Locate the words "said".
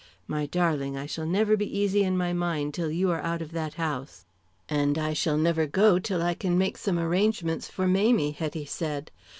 8.65-9.11